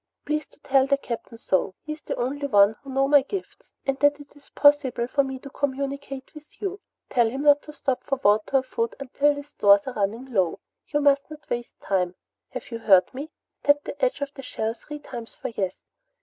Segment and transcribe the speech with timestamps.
[0.25, 3.21] Please to tell the Captain so; he is the only one to know of my
[3.21, 6.79] gifts and that it is possible for me to communicate with you.
[7.11, 10.57] Tell him not to stop for water or food until his stores are running low.
[10.87, 12.15] You must not waste time.
[12.49, 13.29] Have you heard me?
[13.63, 15.75] Tap the edge of the shell three times for 'Yes.'"